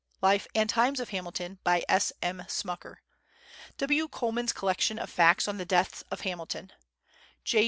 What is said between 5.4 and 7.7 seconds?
on the Death of Hamilton; J.